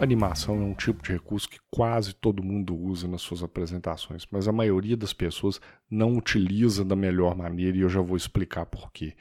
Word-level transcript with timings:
Animação 0.00 0.56
é 0.56 0.64
um 0.64 0.74
tipo 0.74 1.02
de 1.02 1.12
recurso 1.12 1.48
que 1.48 1.58
quase 1.70 2.14
todo 2.14 2.42
mundo 2.42 2.76
usa 2.76 3.06
nas 3.06 3.22
suas 3.22 3.42
apresentações, 3.42 4.26
mas 4.30 4.48
a 4.48 4.52
maioria 4.52 4.96
das 4.96 5.12
pessoas 5.12 5.60
não 5.88 6.16
utiliza 6.16 6.84
da 6.84 6.96
melhor 6.96 7.36
maneira 7.36 7.76
e 7.76 7.80
eu 7.80 7.88
já 7.88 8.00
vou 8.00 8.16
explicar 8.16 8.66
por 8.66 8.90
quê. 8.92 9.14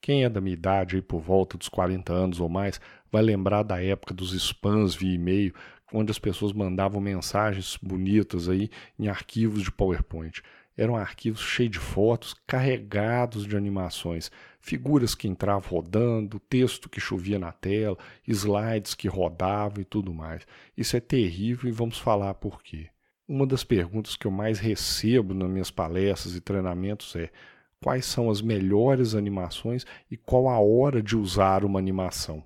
Quem 0.00 0.24
é 0.24 0.28
da 0.28 0.40
minha 0.40 0.54
idade, 0.54 0.96
aí 0.96 1.02
por 1.02 1.20
volta 1.20 1.56
dos 1.56 1.68
40 1.68 2.12
anos 2.12 2.40
ou 2.40 2.48
mais, 2.48 2.80
vai 3.12 3.22
lembrar 3.22 3.62
da 3.62 3.82
época 3.82 4.12
dos 4.12 4.32
spams 4.32 4.94
via 4.94 5.14
e-mail, 5.14 5.54
onde 5.92 6.10
as 6.10 6.18
pessoas 6.18 6.52
mandavam 6.52 7.00
mensagens 7.00 7.78
bonitas 7.80 8.48
aí 8.48 8.70
em 8.98 9.08
arquivos 9.08 9.62
de 9.62 9.70
PowerPoint. 9.70 10.42
Eram 10.76 10.96
arquivos 10.96 11.40
cheios 11.40 11.72
de 11.72 11.78
fotos, 11.78 12.34
carregados 12.46 13.46
de 13.46 13.56
animações, 13.56 14.30
figuras 14.60 15.14
que 15.14 15.28
entravam 15.28 15.70
rodando, 15.70 16.40
texto 16.40 16.88
que 16.88 17.00
chovia 17.00 17.38
na 17.38 17.52
tela, 17.52 17.96
slides 18.26 18.94
que 18.94 19.06
rodavam 19.06 19.80
e 19.80 19.84
tudo 19.84 20.12
mais. 20.12 20.44
Isso 20.76 20.96
é 20.96 21.00
terrível 21.00 21.68
e 21.68 21.72
vamos 21.72 21.98
falar 21.98 22.34
por 22.34 22.62
quê. 22.62 22.88
Uma 23.26 23.46
das 23.46 23.62
perguntas 23.62 24.16
que 24.16 24.26
eu 24.26 24.30
mais 24.30 24.58
recebo 24.58 25.32
nas 25.32 25.48
minhas 25.48 25.70
palestras 25.70 26.34
e 26.34 26.40
treinamentos 26.40 27.14
é: 27.16 27.30
quais 27.80 28.04
são 28.04 28.28
as 28.28 28.42
melhores 28.42 29.14
animações 29.14 29.86
e 30.10 30.16
qual 30.16 30.48
a 30.48 30.58
hora 30.58 31.02
de 31.02 31.16
usar 31.16 31.64
uma 31.64 31.78
animação? 31.78 32.42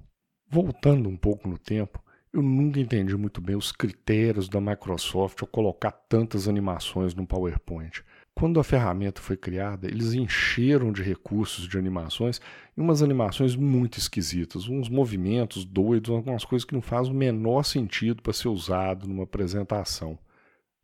Voltando 0.50 1.08
um 1.08 1.16
pouco 1.16 1.48
no 1.48 1.58
tempo, 1.58 2.02
eu 2.32 2.42
nunca 2.42 2.78
entendi 2.78 3.16
muito 3.16 3.40
bem 3.40 3.56
os 3.56 3.72
critérios 3.72 4.48
da 4.48 4.60
Microsoft 4.60 5.40
ao 5.40 5.48
colocar 5.48 5.90
tantas 5.90 6.46
animações 6.46 7.14
no 7.14 7.26
PowerPoint. 7.26 8.04
Quando 8.38 8.60
a 8.60 8.64
ferramenta 8.64 9.20
foi 9.20 9.36
criada, 9.36 9.88
eles 9.88 10.14
encheram 10.14 10.92
de 10.92 11.02
recursos 11.02 11.66
de 11.66 11.76
animações 11.76 12.40
e 12.76 12.80
umas 12.80 13.02
animações 13.02 13.56
muito 13.56 13.98
esquisitas, 13.98 14.68
uns 14.68 14.88
movimentos 14.88 15.64
doidos, 15.64 16.14
algumas 16.14 16.44
coisas 16.44 16.64
que 16.64 16.72
não 16.72 16.80
fazem 16.80 17.12
o 17.12 17.16
menor 17.16 17.64
sentido 17.64 18.22
para 18.22 18.32
ser 18.32 18.46
usado 18.46 19.08
numa 19.08 19.24
apresentação. 19.24 20.16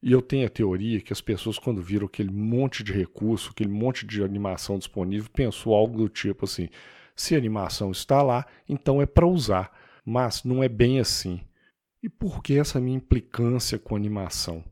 E 0.03 0.11
eu 0.11 0.21
tenho 0.21 0.45
a 0.45 0.51
teoria 0.51 1.01
que 1.01 1.13
as 1.13 1.21
pessoas, 1.21 1.57
quando 1.57 1.81
viram 1.81 2.07
aquele 2.07 2.33
monte 2.33 2.83
de 2.83 2.93
recurso, 2.93 3.51
aquele 3.53 3.71
monte 3.71 4.05
de 4.05 4.25
animação 4.25 4.77
disponível, 4.77 5.31
pensou 5.33 5.77
algo 5.77 5.97
do 5.97 6.09
tipo 6.09 6.47
assim: 6.47 6.69
se 7.15 7.37
a 7.37 7.39
animação 7.39 7.93
está 7.93 8.21
lá, 8.21 8.45
então 8.69 9.01
é 9.01 9.07
para 9.07 9.29
usar. 9.29 9.71
Mas 10.05 10.43
não 10.43 10.61
é 10.61 10.69
bem 10.69 10.99
assim. 10.99 11.41
E 12.03 12.09
por 12.09 12.43
que 12.43 12.59
essa 12.59 12.81
minha 12.81 12.97
implicância 12.97 13.79
com 13.79 13.95
animação? 13.95 14.65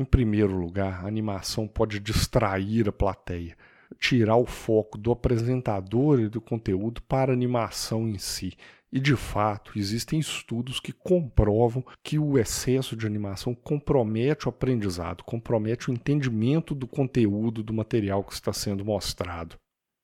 Em 0.00 0.04
primeiro 0.06 0.56
lugar, 0.56 1.04
a 1.04 1.06
animação 1.06 1.68
pode 1.68 2.00
distrair 2.00 2.88
a 2.88 2.92
plateia, 2.92 3.54
tirar 3.98 4.36
o 4.36 4.46
foco 4.46 4.96
do 4.96 5.12
apresentador 5.12 6.20
e 6.20 6.26
do 6.26 6.40
conteúdo 6.40 7.02
para 7.02 7.30
a 7.30 7.34
animação 7.34 8.08
em 8.08 8.16
si. 8.16 8.56
E 8.90 8.98
de 8.98 9.14
fato, 9.14 9.78
existem 9.78 10.18
estudos 10.18 10.80
que 10.80 10.90
comprovam 10.90 11.84
que 12.02 12.18
o 12.18 12.38
excesso 12.38 12.96
de 12.96 13.06
animação 13.06 13.54
compromete 13.54 14.46
o 14.46 14.48
aprendizado, 14.48 15.22
compromete 15.22 15.90
o 15.90 15.92
entendimento 15.92 16.74
do 16.74 16.86
conteúdo 16.86 17.62
do 17.62 17.74
material 17.74 18.24
que 18.24 18.32
está 18.32 18.54
sendo 18.54 18.82
mostrado. 18.82 19.56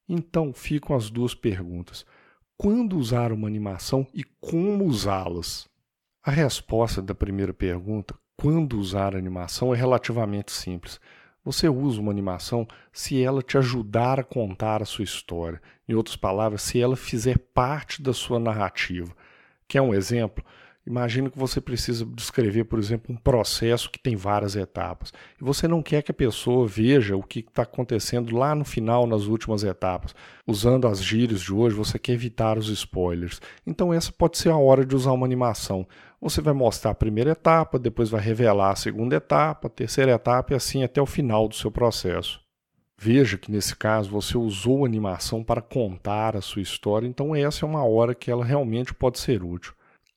Então 0.06 0.52
ficam 0.52 0.94
as 0.94 1.08
duas 1.08 1.34
perguntas: 1.34 2.04
quando 2.58 2.98
usar 2.98 3.32
uma 3.32 3.48
animação 3.48 4.06
e 4.12 4.22
como 4.42 4.84
usá-las? 4.84 5.66
A 6.26 6.30
resposta 6.32 7.00
da 7.00 7.14
primeira 7.14 7.54
pergunta, 7.54 8.12
quando 8.36 8.80
usar 8.80 9.14
animação 9.14 9.72
é 9.72 9.76
relativamente 9.76 10.50
simples. 10.50 10.98
Você 11.44 11.68
usa 11.68 12.00
uma 12.00 12.10
animação 12.10 12.66
se 12.92 13.22
ela 13.22 13.40
te 13.40 13.56
ajudar 13.56 14.18
a 14.18 14.24
contar 14.24 14.82
a 14.82 14.84
sua 14.84 15.04
história. 15.04 15.62
Em 15.88 15.94
outras 15.94 16.16
palavras, 16.16 16.62
se 16.62 16.80
ela 16.80 16.96
fizer 16.96 17.38
parte 17.38 18.02
da 18.02 18.12
sua 18.12 18.40
narrativa. 18.40 19.14
Quer 19.68 19.80
um 19.82 19.94
exemplo? 19.94 20.44
Imagina 20.86 21.28
que 21.28 21.38
você 21.38 21.60
precisa 21.60 22.06
descrever, 22.06 22.62
por 22.64 22.78
exemplo, 22.78 23.12
um 23.12 23.18
processo 23.18 23.90
que 23.90 23.98
tem 23.98 24.14
várias 24.14 24.54
etapas. 24.54 25.12
E 25.40 25.42
você 25.42 25.66
não 25.66 25.82
quer 25.82 26.00
que 26.00 26.12
a 26.12 26.14
pessoa 26.14 26.64
veja 26.64 27.16
o 27.16 27.24
que 27.24 27.40
está 27.40 27.62
acontecendo 27.62 28.36
lá 28.36 28.54
no 28.54 28.64
final, 28.64 29.04
nas 29.04 29.24
últimas 29.24 29.64
etapas. 29.64 30.14
Usando 30.46 30.86
as 30.86 31.02
gírias 31.02 31.40
de 31.40 31.52
hoje, 31.52 31.74
você 31.74 31.98
quer 31.98 32.12
evitar 32.12 32.56
os 32.56 32.68
spoilers. 32.68 33.40
Então, 33.66 33.92
essa 33.92 34.12
pode 34.12 34.38
ser 34.38 34.50
a 34.50 34.56
hora 34.56 34.86
de 34.86 34.94
usar 34.94 35.10
uma 35.10 35.26
animação. 35.26 35.84
Você 36.20 36.40
vai 36.40 36.54
mostrar 36.54 36.92
a 36.92 36.94
primeira 36.94 37.32
etapa, 37.32 37.80
depois 37.80 38.08
vai 38.08 38.20
revelar 38.20 38.70
a 38.70 38.76
segunda 38.76 39.16
etapa, 39.16 39.66
a 39.66 39.70
terceira 39.70 40.12
etapa 40.12 40.52
e 40.52 40.56
assim 40.56 40.84
até 40.84 41.02
o 41.02 41.06
final 41.06 41.48
do 41.48 41.56
seu 41.56 41.70
processo. 41.70 42.40
Veja 42.96 43.36
que 43.36 43.50
nesse 43.50 43.76
caso 43.76 44.10
você 44.10 44.38
usou 44.38 44.84
a 44.84 44.86
animação 44.86 45.44
para 45.44 45.60
contar 45.60 46.36
a 46.36 46.40
sua 46.40 46.62
história, 46.62 47.06
então 47.06 47.36
essa 47.36 47.66
é 47.66 47.68
uma 47.68 47.84
hora 47.84 48.14
que 48.14 48.30
ela 48.30 48.44
realmente 48.44 48.94
pode 48.94 49.18
ser 49.18 49.42
útil. 49.42 49.74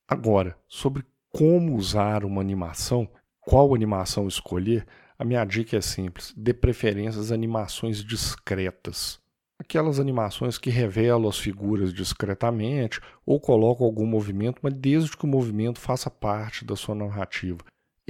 Agora, 0.10 0.58
sobre 0.68 1.06
como 1.32 1.76
usar 1.76 2.26
uma 2.26 2.42
animação, 2.42 3.08
qual 3.42 3.76
animação 3.76 4.28
escolher, 4.28 4.88
a 5.20 5.24
minha 5.24 5.46
dica 5.46 5.78
é 5.78 5.82
simples: 5.82 6.34
dê 6.36 6.52
preferência 6.52 7.22
às 7.22 7.32
animações 7.32 8.04
discretas. 8.04 9.20
Aquelas 9.60 10.00
animações 10.00 10.58
que 10.58 10.72
revelam 10.72 11.30
as 11.30 11.38
figuras 11.38 11.94
discretamente 11.94 13.00
ou 13.24 13.40
colocam 13.40 13.86
algum 13.86 14.08
movimento, 14.08 14.60
mas 14.64 14.74
desde 14.74 15.16
que 15.16 15.26
o 15.26 15.28
movimento 15.28 15.80
faça 15.80 16.10
parte 16.10 16.66
da 16.66 16.76
sua 16.76 16.96
narrativa. 16.96 17.60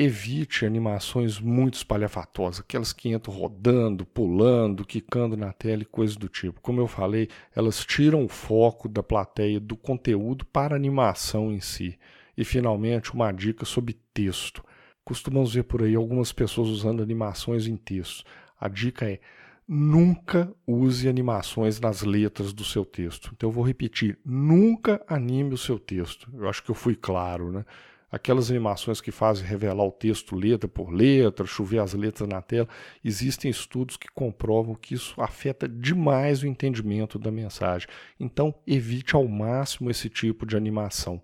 Evite 0.02 0.66
animações 0.66 1.42
muito 1.42 1.74
espalhafatosas, 1.74 2.62
aquelas 2.62 2.94
que 2.94 3.10
entram 3.10 3.34
rodando, 3.34 4.06
pulando, 4.06 4.86
quicando 4.86 5.36
na 5.36 5.52
tela 5.52 5.82
e 5.82 5.86
coisas 5.86 6.16
do 6.16 6.30
tipo. 6.30 6.62
Como 6.62 6.80
eu 6.80 6.88
falei, 6.88 7.28
elas 7.54 7.84
tiram 7.84 8.24
o 8.24 8.30
foco 8.30 8.88
da 8.88 9.04
plateia 9.04 9.60
do 9.60 9.76
conteúdo 9.76 10.46
para 10.46 10.74
a 10.74 10.78
animação 10.78 11.52
em 11.52 11.60
si. 11.60 12.00
E 12.38 12.46
finalmente, 12.46 13.14
uma 13.14 13.30
dica 13.34 13.66
sobre 13.66 14.00
texto. 14.14 14.64
Costumamos 15.04 15.54
ver 15.54 15.64
por 15.64 15.84
aí 15.84 15.96
algumas 15.96 16.32
pessoas 16.32 16.70
usando 16.70 17.04
animações 17.04 17.68
em 17.68 17.76
texto. 17.76 18.24
A 18.58 18.70
dica 18.70 19.06
é: 19.06 19.20
nunca 19.68 20.50
use 20.66 21.10
animações 21.10 21.78
nas 21.78 22.04
letras 22.04 22.54
do 22.54 22.64
seu 22.64 22.86
texto. 22.86 23.32
Então 23.36 23.50
eu 23.50 23.54
vou 23.54 23.66
repetir: 23.66 24.18
nunca 24.24 25.04
anime 25.10 25.56
o 25.56 25.58
seu 25.58 25.78
texto. 25.78 26.32
Eu 26.34 26.48
acho 26.48 26.64
que 26.64 26.72
eu 26.72 26.76
fui 26.76 26.96
claro, 26.96 27.52
né? 27.52 27.66
Aquelas 28.12 28.50
animações 28.50 29.02
que 29.02 29.12
fazem 29.12 29.46
revelar 29.46 29.84
o 29.84 29.92
texto 29.92 30.36
letra 30.36 30.68
por 30.68 30.92
letra, 30.92 31.46
chover 31.46 31.80
as 31.80 31.94
letras 31.94 32.28
na 32.28 32.42
tela, 32.42 32.68
existem 33.04 33.50
estudos 33.50 33.98
que 33.98 34.08
comprovam 34.10 34.76
que 34.76 34.94
isso 34.94 35.20
afeta 35.22 35.68
demais 35.68 36.42
o 36.42 36.48
entendimento 36.48 37.20
da 37.20 37.32
mensagem. 37.32 37.88
Então, 38.20 38.54
evite 38.66 39.16
ao 39.16 39.28
máximo 39.28 39.90
esse 39.90 40.10
tipo 40.10 40.46
de 40.46 40.58
animação. 40.58 41.22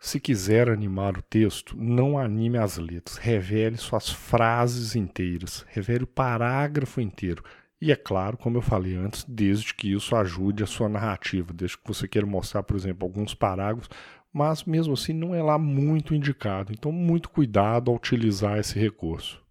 Se 0.00 0.20
quiser 0.20 0.68
animar 0.68 1.18
o 1.18 1.22
texto, 1.22 1.76
não 1.76 2.16
anime 2.16 2.56
as 2.56 2.78
letras, 2.78 3.16
revele 3.16 3.76
suas 3.76 4.08
frases 4.08 4.94
inteiras, 4.94 5.66
revele 5.68 6.04
o 6.04 6.06
parágrafo 6.06 7.00
inteiro. 7.00 7.42
E 7.80 7.90
é 7.90 7.96
claro, 7.96 8.36
como 8.36 8.56
eu 8.56 8.62
falei 8.62 8.96
antes, 8.96 9.24
desde 9.28 9.72
que 9.72 9.92
isso 9.92 10.14
ajude 10.14 10.62
a 10.62 10.66
sua 10.66 10.88
narrativa, 10.88 11.52
desde 11.52 11.78
que 11.78 11.86
você 11.86 12.08
queira 12.08 12.26
mostrar, 12.26 12.62
por 12.62 12.76
exemplo, 12.76 13.06
alguns 13.06 13.34
parágrafos, 13.34 13.88
mas 14.32 14.64
mesmo 14.64 14.94
assim 14.94 15.12
não 15.12 15.34
é 15.34 15.42
lá 15.42 15.58
muito 15.58 16.14
indicado. 16.14 16.72
Então, 16.72 16.92
muito 16.92 17.30
cuidado 17.30 17.90
ao 17.90 17.96
utilizar 17.96 18.58
esse 18.58 18.78
recurso. 18.78 19.42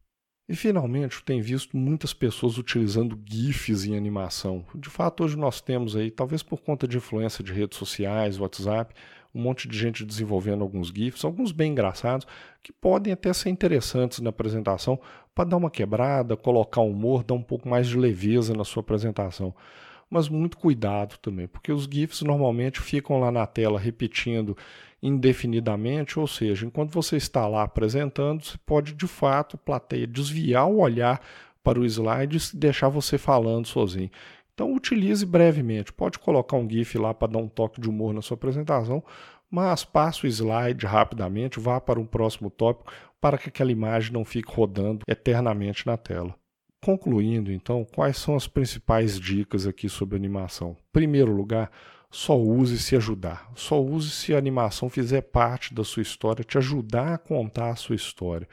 E 0.49 0.55
finalmente, 0.55 1.21
tem 1.23 1.41
visto 1.41 1.75
muitas 1.75 2.13
pessoas 2.13 2.57
utilizando 2.57 3.19
GIFs 3.29 3.83
em 3.83 3.97
animação. 3.97 4.65
De 4.73 4.89
fato, 4.89 5.25
hoje 5.25 5.37
nós 5.37 5.59
temos 5.59 5.93
aí, 5.93 6.09
talvez 6.09 6.41
por 6.41 6.61
conta 6.61 6.87
de 6.87 6.95
influência 6.95 7.43
de 7.43 7.51
redes 7.51 7.77
sociais, 7.77 8.39
WhatsApp, 8.39 8.93
um 9.35 9.41
monte 9.41 9.67
de 9.67 9.77
gente 9.77 10.05
desenvolvendo 10.05 10.61
alguns 10.61 10.87
GIFs, 10.87 11.25
alguns 11.25 11.51
bem 11.51 11.73
engraçados, 11.73 12.25
que 12.63 12.71
podem 12.71 13.11
até 13.11 13.33
ser 13.33 13.49
interessantes 13.49 14.19
na 14.19 14.29
apresentação 14.29 14.97
para 15.35 15.49
dar 15.49 15.57
uma 15.57 15.69
quebrada, 15.69 16.37
colocar 16.37 16.81
humor, 16.81 17.25
dar 17.25 17.33
um 17.33 17.43
pouco 17.43 17.67
mais 17.67 17.85
de 17.87 17.97
leveza 17.97 18.53
na 18.53 18.63
sua 18.63 18.79
apresentação 18.79 19.53
mas 20.09 20.29
muito 20.29 20.57
cuidado 20.57 21.17
também, 21.17 21.47
porque 21.47 21.71
os 21.71 21.83
GIFs 21.83 22.21
normalmente 22.21 22.79
ficam 22.79 23.19
lá 23.19 23.31
na 23.31 23.45
tela 23.45 23.79
repetindo 23.79 24.57
indefinidamente, 25.01 26.19
ou 26.19 26.27
seja, 26.27 26.65
enquanto 26.65 26.91
você 26.91 27.17
está 27.17 27.47
lá 27.47 27.63
apresentando, 27.63 28.43
você 28.43 28.57
pode 28.65 28.93
de 28.93 29.07
fato, 29.07 29.57
plateia, 29.57 30.07
desviar 30.07 30.67
o 30.67 30.79
olhar 30.79 31.21
para 31.63 31.79
o 31.79 31.85
slide 31.85 32.37
e 32.37 32.57
deixar 32.57 32.89
você 32.89 33.17
falando 33.17 33.67
sozinho. 33.67 34.09
Então 34.53 34.73
utilize 34.73 35.25
brevemente, 35.25 35.93
pode 35.93 36.17
colocar 36.17 36.57
um 36.57 36.67
GIF 36.67 36.97
lá 36.97 37.13
para 37.13 37.33
dar 37.33 37.39
um 37.39 37.47
toque 37.47 37.79
de 37.79 37.89
humor 37.89 38.13
na 38.13 38.21
sua 38.21 38.35
apresentação, 38.35 39.03
mas 39.51 39.85
passe 39.85 40.25
o 40.25 40.27
slide 40.27 40.85
rapidamente, 40.85 41.59
vá 41.59 41.79
para 41.79 41.99
um 41.99 42.05
próximo 42.05 42.49
tópico 42.49 42.91
para 43.21 43.37
que 43.37 43.49
aquela 43.49 43.71
imagem 43.71 44.13
não 44.13 44.25
fique 44.25 44.51
rodando 44.51 45.01
eternamente 45.07 45.85
na 45.85 45.95
tela. 45.95 46.35
Concluindo, 46.83 47.51
então, 47.51 47.83
quais 47.83 48.17
são 48.17 48.35
as 48.35 48.47
principais 48.47 49.19
dicas 49.19 49.65
aqui 49.65 49.89
sobre 49.89 50.15
animação? 50.15 50.77
Primeiro 50.91 51.31
lugar, 51.31 51.71
só 52.09 52.37
use 52.37 52.79
se 52.79 52.95
ajudar. 52.95 53.51
Só 53.55 53.81
use 53.81 54.11
se 54.11 54.33
a 54.33 54.37
animação 54.37 54.89
fizer 54.89 55.21
parte 55.21 55.73
da 55.73 55.83
sua 55.83 56.01
história, 56.01 56.43
te 56.43 56.57
ajudar 56.57 57.13
a 57.13 57.17
contar 57.17 57.69
a 57.69 57.75
sua 57.75 57.95
história. 57.95 58.47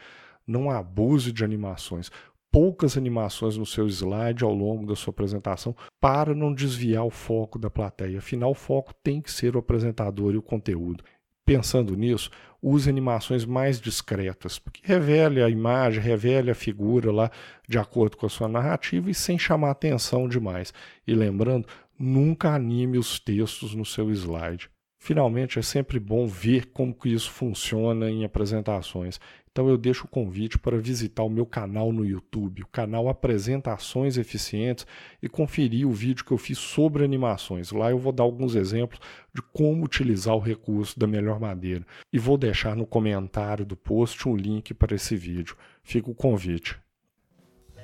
Não 0.46 0.70
abuse 0.70 1.32
de 1.32 1.44
animações. 1.44 2.10
Poucas 2.50 2.96
animações 2.96 3.56
no 3.56 3.66
seu 3.66 3.86
slide 3.88 4.44
ao 4.44 4.52
longo 4.52 4.86
da 4.86 4.94
sua 4.94 5.10
apresentação 5.10 5.74
para 6.00 6.34
não 6.34 6.52
desviar 6.52 7.04
o 7.04 7.10
foco 7.10 7.58
da 7.58 7.68
plateia. 7.70 8.18
Afinal, 8.18 8.50
o 8.50 8.54
foco 8.54 8.94
tem 9.02 9.20
que 9.20 9.30
ser 9.30 9.56
o 9.56 9.58
apresentador 9.58 10.34
e 10.34 10.38
o 10.38 10.42
conteúdo. 10.42 11.04
Pensando 11.44 11.94
nisso, 11.96 12.30
use 12.62 12.88
animações 12.88 13.44
mais 13.44 13.78
discretas, 13.78 14.58
porque 14.58 14.80
revele 14.82 15.42
a 15.42 15.50
imagem, 15.50 16.00
revele 16.00 16.50
a 16.50 16.54
figura 16.54 17.12
lá 17.12 17.30
de 17.68 17.78
acordo 17.78 18.16
com 18.16 18.24
a 18.24 18.30
sua 18.30 18.48
narrativa 18.48 19.10
e 19.10 19.14
sem 19.14 19.38
chamar 19.38 19.70
atenção 19.70 20.26
demais. 20.26 20.72
E 21.06 21.14
lembrando, 21.14 21.68
nunca 21.98 22.54
anime 22.54 22.96
os 22.96 23.18
textos 23.20 23.74
no 23.74 23.84
seu 23.84 24.10
slide. 24.10 24.70
Finalmente, 25.04 25.58
é 25.58 25.62
sempre 25.62 26.00
bom 26.00 26.26
ver 26.26 26.70
como 26.72 26.94
que 26.94 27.10
isso 27.10 27.30
funciona 27.30 28.10
em 28.10 28.24
apresentações. 28.24 29.20
Então 29.52 29.68
eu 29.68 29.76
deixo 29.76 30.06
o 30.06 30.08
convite 30.08 30.58
para 30.58 30.78
visitar 30.78 31.22
o 31.22 31.28
meu 31.28 31.44
canal 31.44 31.92
no 31.92 32.06
YouTube, 32.06 32.62
o 32.62 32.68
canal 32.68 33.10
Apresentações 33.10 34.16
Eficientes, 34.16 34.86
e 35.22 35.28
conferir 35.28 35.86
o 35.86 35.92
vídeo 35.92 36.24
que 36.24 36.32
eu 36.32 36.38
fiz 36.38 36.56
sobre 36.56 37.04
animações. 37.04 37.70
Lá 37.70 37.90
eu 37.90 37.98
vou 37.98 38.12
dar 38.12 38.22
alguns 38.22 38.54
exemplos 38.54 38.98
de 39.34 39.42
como 39.42 39.84
utilizar 39.84 40.34
o 40.34 40.40
recurso 40.40 40.98
da 40.98 41.06
melhor 41.06 41.38
maneira. 41.38 41.84
E 42.10 42.18
vou 42.18 42.38
deixar 42.38 42.74
no 42.74 42.86
comentário 42.86 43.66
do 43.66 43.76
post 43.76 44.26
um 44.26 44.34
link 44.34 44.72
para 44.72 44.94
esse 44.94 45.14
vídeo. 45.14 45.54
Fica 45.82 46.10
o 46.10 46.14
convite. 46.14 46.80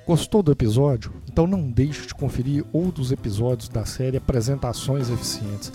Gostou 0.07 0.41
do 0.41 0.51
episódio? 0.51 1.13
Então 1.31 1.45
não 1.45 1.69
deixe 1.69 2.07
de 2.07 2.15
conferir 2.15 2.65
outros 2.73 3.11
episódios 3.11 3.69
da 3.69 3.85
série 3.85 4.17
Apresentações 4.17 5.07
Eficientes. 5.11 5.71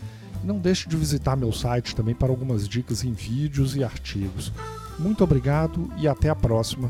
Não 0.47 0.59
deixe 0.59 0.89
de 0.89 0.97
visitar 0.97 1.35
meu 1.35 1.51
site 1.51 1.93
também 1.97 2.15
para 2.15 2.31
algumas 2.31 2.69
dicas 2.69 3.03
em 3.03 3.13
vídeos 3.13 3.75
e 3.75 3.83
artigos. 3.83 4.53
Muito 4.97 5.25
obrigado 5.25 5.91
e 5.99 6.07
até 6.07 6.29
a 6.29 6.37
próxima. 6.37 6.89